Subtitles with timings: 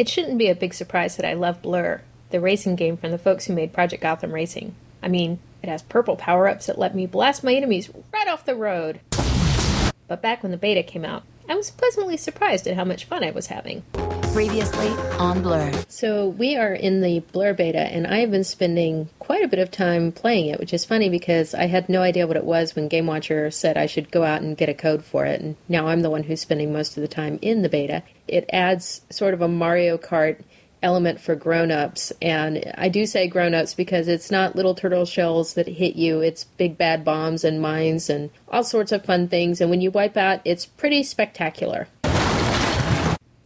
[0.00, 2.00] It shouldn't be a big surprise that I love Blur,
[2.30, 4.74] the racing game from the folks who made Project Gotham Racing.
[5.02, 8.46] I mean, it has purple power ups that let me blast my enemies right off
[8.46, 9.00] the road.
[10.08, 13.22] But back when the beta came out, I was pleasantly surprised at how much fun
[13.22, 13.82] I was having.
[14.32, 14.88] Previously
[15.18, 15.72] on Blur.
[15.88, 19.58] So we are in the Blur beta, and I have been spending quite a bit
[19.58, 22.76] of time playing it, which is funny because I had no idea what it was
[22.76, 25.56] when Game Watcher said I should go out and get a code for it, and
[25.68, 28.04] now I'm the one who's spending most of the time in the beta.
[28.28, 30.42] It adds sort of a Mario Kart
[30.82, 35.68] element for grown-ups and i do say grown-ups because it's not little turtle shells that
[35.68, 39.68] hit you it's big bad bombs and mines and all sorts of fun things and
[39.68, 41.86] when you wipe out it's pretty spectacular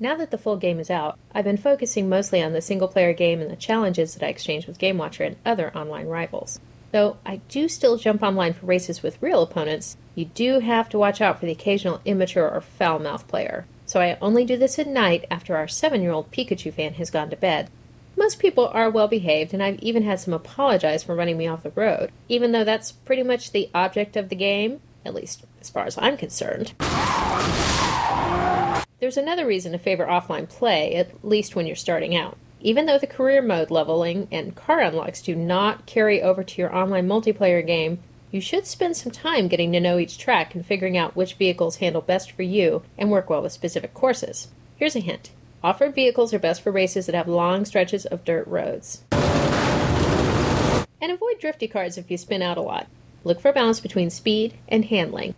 [0.00, 3.12] now that the full game is out, I've been focusing mostly on the single player
[3.12, 6.60] game and the challenges that I exchange with Game Watcher and other online rivals.
[6.92, 10.98] Though I do still jump online for races with real opponents, you do have to
[10.98, 13.66] watch out for the occasional immature or foul mouthed player.
[13.86, 17.10] So I only do this at night after our seven year old Pikachu fan has
[17.10, 17.68] gone to bed.
[18.16, 21.62] Most people are well behaved, and I've even had some apologize for running me off
[21.62, 25.70] the road, even though that's pretty much the object of the game, at least as
[25.70, 26.74] far as I'm concerned.
[29.08, 32.36] There's another reason to favor offline play, at least when you're starting out.
[32.60, 36.76] Even though the career mode leveling and car unlocks do not carry over to your
[36.76, 38.00] online multiplayer game,
[38.30, 41.76] you should spend some time getting to know each track and figuring out which vehicles
[41.76, 44.48] handle best for you and work well with specific courses.
[44.76, 45.30] Here's a hint
[45.64, 49.04] off road vehicles are best for races that have long stretches of dirt roads.
[51.00, 52.88] And avoid drifty cars if you spin out a lot.
[53.24, 55.34] Look for a balance between speed and handling.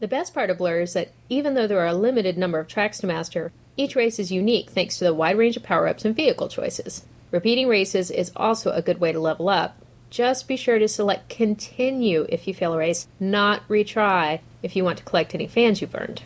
[0.00, 2.68] The best part of Blur is that even though there are a limited number of
[2.68, 6.04] tracks to master, each race is unique thanks to the wide range of power ups
[6.04, 7.04] and vehicle choices.
[7.32, 9.76] Repeating races is also a good way to level up.
[10.08, 14.84] Just be sure to select continue if you fail a race, not retry if you
[14.84, 16.22] want to collect any fans you've earned.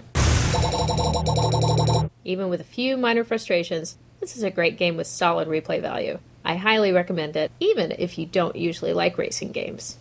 [2.25, 6.19] Even with a few minor frustrations, this is a great game with solid replay value.
[6.45, 9.97] I highly recommend it, even if you don't usually like racing games.